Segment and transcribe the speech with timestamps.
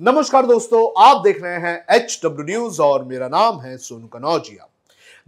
[0.00, 4.68] नमस्कार दोस्तों, आप देख रहे हैं एच डब्ल्यू न्यूज़ और मेरा नाम है सोनू कनौजिया।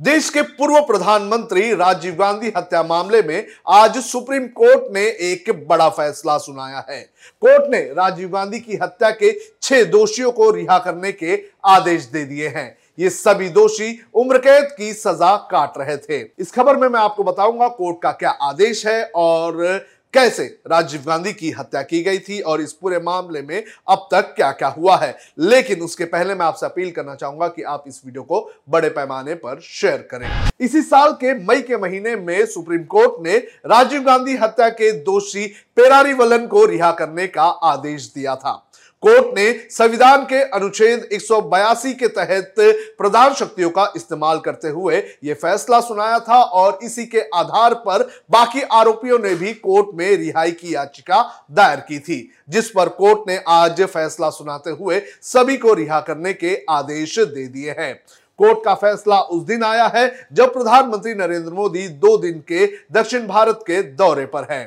[0.00, 5.88] देश के पूर्व प्रधानमंत्री राजीव गांधी हत्या मामले में आज सुप्रीम कोर्ट ने एक बड़ा
[5.88, 7.00] फैसला सुनाया है।
[7.42, 12.24] कोर्ट ने राजीव गांधी की हत्या के छह दोषियों को रिहा करने के आदेश दे
[12.24, 16.88] दिए हैं। ये सभी दोषी उम्र कैद की सजा काट रहे थे। इस खबर में
[16.88, 22.02] मैं आपको बताऊँगा कोर्ट का क्या आदेश है और कैसे राजीव गांधी की हत्या की
[22.02, 25.16] गई थी और इस पूरे मामले में अब तक क्या क्या हुआ है?
[25.38, 29.34] लेकिन उसके पहले मैं आपसे अपील करना चाहूँगा कि आप इस वीडियो को बड़े पैमाने
[29.34, 30.28] पर शेयर करें।
[30.60, 35.46] इसी साल के मई के महीने में सुप्रीम कोर्ट ने राजीव गांधी हत्या के दोषी
[35.76, 38.69] पेरारी वलन को रिहा करने का आदेश दिया था।
[39.02, 42.54] कोर्ट ने संविधान के अनुच्छेद 182 के तहत
[42.98, 48.02] प्रधान शक्तियों का इस्तेमाल करते हुए यह फैसला सुनाया था और इसी के आधार पर
[48.30, 53.28] बाकी आरोपियों ने भी कोर्ट में रिहाई की याचिका दायर की थी, जिस पर कोर्ट
[53.28, 57.94] ने आज फैसला सुनाते हुए सभी को रिहा करने के आदेश दे दिए हैं।
[58.38, 63.26] कोर्ट का फैसला उस दिन आया है जब प्रधानमंत्री नरेंद्र मोदी दो दिन के दक्षिण
[63.26, 64.62] भारत के दौरे पर हैं।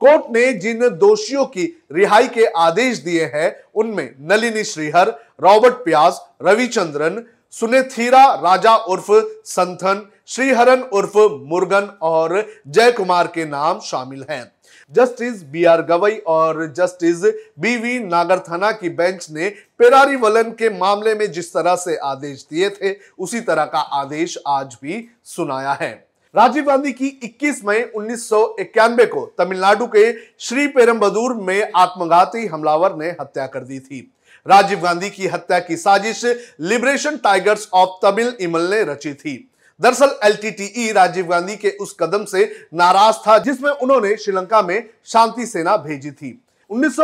[0.00, 5.08] कोर्ट ने जिन दोषियों की रिहाई के आदेश दिए हैं, उनमें नलिनी श्रीहर,
[5.42, 9.12] रॉबर्ट प्याज रविचंद्रन, सुनेथीरा, राजा उर्फ़
[9.44, 14.52] संथन, श्रीहरन उर्फ़ मुर्गन और जय कुमार के नाम शामिल हैं।
[14.92, 17.22] जस्टिस बी आर गवई और जस्टिस
[17.58, 22.46] बी वी नागरथाना की बेंच ने पेरारी वलन के मामले में जिस तरह से आदेश
[22.50, 27.82] दिए थे, उसी तरह का आदेश आज भी सुनाया है। राजीव गांधी की 21 मई
[27.96, 33.78] उन्नीस सौ इक्यानवे को तमिलनाडु के श्री पेरम्बदूर में आत्मघाती हमलावर ने हत्या कर दी
[33.80, 34.00] थी।
[34.46, 36.24] राजीव गांधी की हत्या की साजिश
[36.60, 42.24] लिबरेशन टाइगर्स ऑफ़ तमिल इमल ने रची थी। दरअसल एलटीटीई राजीव गांधी के उस कदम
[42.24, 46.96] से नाराज़ था, जिसमें उन्होंने श्रीलंका में शांति सेना भेजी थी। उन्नीस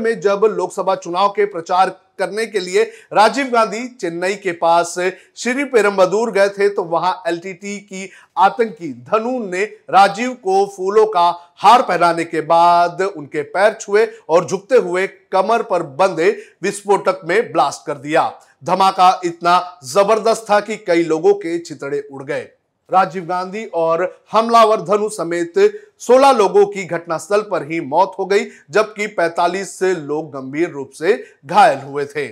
[0.00, 4.94] में जब लोकसभा चुनाव के प्रचार करने के लिए राजीव गांधी चेन्नई के पास
[5.36, 11.28] श्री पेरम्बदूर गए थे तो वहाँ एलटीटी की आतंकी धनु ने राजीव को फूलों का
[11.56, 16.30] हार पहनाने के बाद उनके पैर छुए और झुकते हुए कमर पर बंधे
[16.62, 18.30] विस्फोटक में ब्लास्ट कर दिया।
[18.64, 22.48] धमाका इतना ज़बरदस्त था कि कई लोगों के चितड़े उड़ गए।
[22.90, 25.58] राजीव गांधी और हमलावर धनु समेत
[25.98, 30.90] 16 लोगों की घटनास्थल पर ही मौत हो गई, जबकि 45 से लोग गंभीर रूप
[30.90, 32.26] से घायल हुए थे।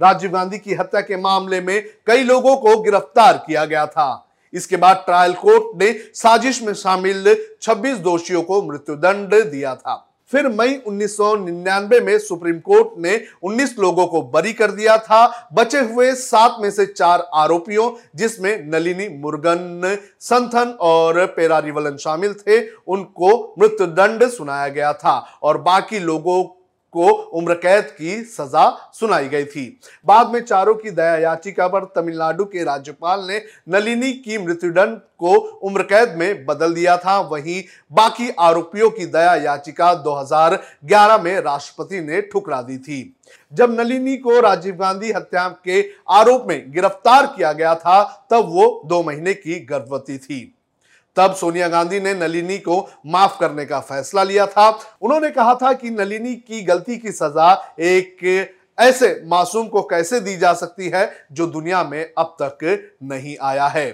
[0.00, 4.76] राजीव गांधी की हत्या के मामले में कई लोगों को गिरफ़्तार किया गया था। इसके
[4.76, 10.80] बाद ट्रायल कोर्ट ने साजिश में शामिल 26 दोषियों को मृत्युदंड दिया था। फिर मई
[10.86, 16.56] 1999 में सुप्रीम कोर्ट ने 19 लोगों को बरी कर दिया था। बचे हुए सात
[16.60, 24.68] में से चार आरोपियों, जिसमें नलिनी मुर्गन, संथन और पेरारीवलन शामिल थे, उनको मृत्युदंड सुनाया
[24.68, 26.44] गया था। और बाकी लोगों
[26.92, 31.84] को उम्र कैद की सजा सुनाई गई थी। बाद में चारों की दया याचिका पर
[31.84, 37.62] तमिलनाडु के राज्यपाल ने नलिनी की मृत्युदंड को उम्र कैद में बदल दिया था। वहीं
[37.92, 43.16] बाकी आरोपियों की दया याचिका 2011 में राष्ट्रपति ने ठुकरा दी थी।
[43.52, 48.82] जब नलिनी को राजीव गांधी हत्या के आरोप में गिरफ़्तार किया गया था, तब वो
[48.86, 50.54] दो महीने की गर्भवती थी।
[51.16, 54.68] तब सोनिया गांधी ने नलिनी को माफ़ करने का फैसला लिया था।
[55.02, 60.36] उन्होंने कहा था कि नलिनी की गलती की सजा एक ऐसे मासूम को कैसे दी
[60.36, 62.58] जा सकती है जो दुनिया में अब तक
[63.02, 63.88] नहीं आया है।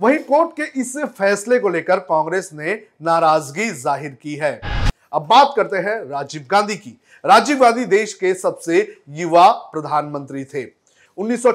[0.00, 4.60] वहीं कोर्ट के इस फैसले को लेकर कांग्रेस ने नाराज़गी ज़ाहिर की है।
[5.12, 6.90] अब बात करते हैं राजीव गांधी की।
[7.24, 8.76] राजीव गांधी देश के सबसे
[9.10, 10.62] युवा प्रधानमंत्री थे।
[11.20, 11.46] उन्नीस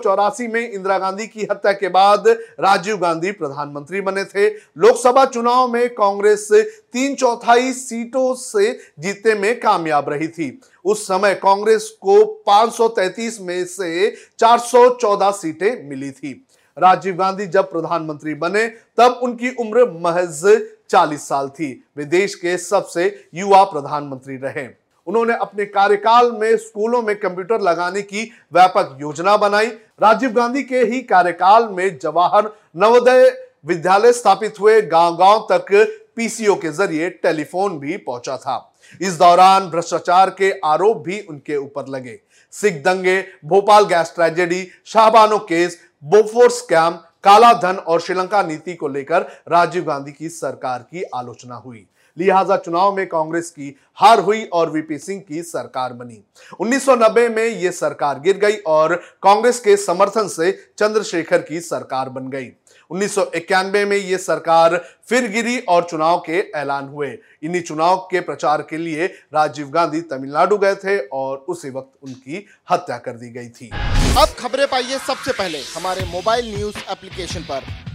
[0.41, 2.27] में इंदिरा गांधी की हत्या के बाद
[2.59, 6.47] राजीव गांधी प्रधानमंत्री बने थे। लोकसभा चुनाव में कांग्रेस
[6.93, 13.65] तीन चौथाई सीटों से जीतने में कामयाब रही थी। उस समय कांग्रेस को 533 में
[13.65, 16.45] से 414 सीटें मिली थी।
[16.77, 22.57] राजीव गांधी जब प्रधानमंत्री बने, तब उनकी उम्र महज 40 साल थी। वे देश के
[22.57, 29.35] सबसे युवा प्रधानमंत्री रहे। उन्होंने अपने कार्यकाल में स्कूलों में कंप्यूटर लगाने की व्यापक योजना
[29.37, 29.67] बनाई।
[30.01, 33.29] राजीव गांधी के ही कार्यकाल में जवाहर नवोदय
[33.65, 35.71] विद्यालय स्थापित हुए। गाँव गाँव तक
[36.15, 41.87] पीसीओ के ज़रिए टेलीफोन भी पहुँचा था। इस दौरान भ्रष्टाचार के आरोप भी उनके ऊपर
[41.87, 42.19] लगे।
[42.53, 46.91] सिख दंगे Bhopal gas tragedy, Shah Bano case Bofors scam
[47.23, 51.85] काला धन और श्रीलंका नीति को लेकर राजीव गांधी की सरकार की आलोचना हुई।
[52.17, 56.21] लिहाजा चुनाव में कांग्रेस की हार हुई और वीपी सिंह की सरकार बनी।
[56.59, 62.29] 1990 में यह सरकार गिर गई और कांग्रेस के समर्थन से चंद्रशेखर की सरकार बन
[62.29, 62.49] गई।
[62.91, 64.75] उन्नीस सौ इक्यानवे में ये सरकार
[65.09, 67.07] फिर गिरी और चुनाव के ऐलान हुए।
[67.43, 72.45] इन्हीं चुनाव के प्रचार के लिए राजीव गांधी तमिलनाडु गए थे और उसी वक्त उनकी
[72.71, 73.69] हत्या कर दी गई थी।
[74.17, 77.94] अब खबरें पाइए सबसे पहले हमारे मोबाइल न्यूज़ एप्लीकेशन पर।